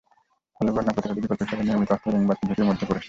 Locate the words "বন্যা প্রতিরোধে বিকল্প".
0.75-1.41